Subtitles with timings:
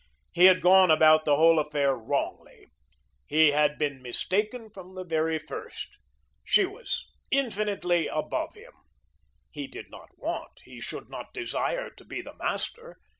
[0.33, 2.65] He had gone about the whole affair wrongly.
[3.27, 5.89] He had been mistaken from the very first.
[6.43, 8.73] She was infinitely above him.
[9.51, 12.97] He did not want he should not desire to be the master.